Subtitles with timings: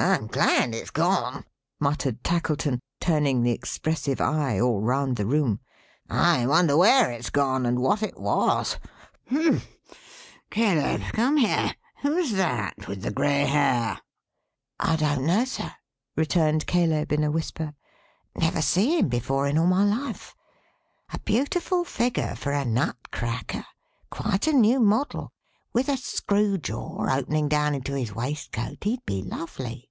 [0.00, 1.44] "I'm glad it's gone,"
[1.80, 5.58] muttered Tackleton, turning the expressive eye all round the room.
[6.08, 8.78] "I wonder where it's gone, and what it was.
[9.28, 9.66] Humph!
[10.50, 11.74] Caleb, come here!
[12.02, 13.98] Who's that with the grey hair?"
[14.78, 15.72] "I don't know Sir,"
[16.14, 17.74] returned Caleb in a whisper.
[18.36, 20.32] "Never see him before, in all my life.
[21.12, 23.66] A beautiful figure for a nut cracker;
[24.10, 25.32] quite a new model.
[25.72, 29.86] With a screw jaw opening down into his waistcoat, he'd be lovely."